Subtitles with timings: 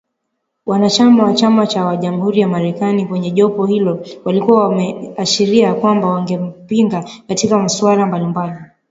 [0.65, 7.59] Wanachama wa chama cha Jamuhuri ya Marekani, kwenye jopo hilo walikuwa wameashiria kwamba wangempinga katika
[7.59, 8.55] masuala mbalimbali